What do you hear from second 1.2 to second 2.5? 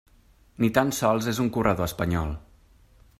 és un corredor espanyol.